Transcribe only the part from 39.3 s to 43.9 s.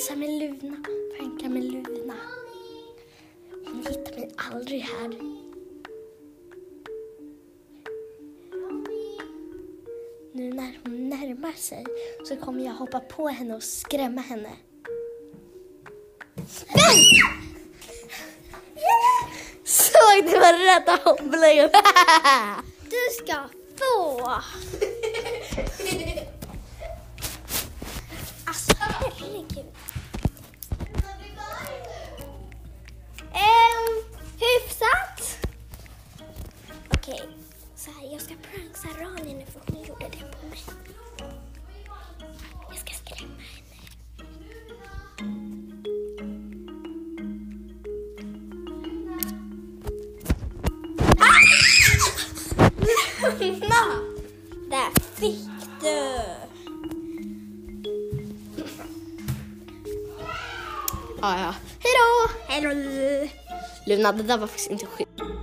nu för hon gjorde det på mig. Jag ska skrämma henne.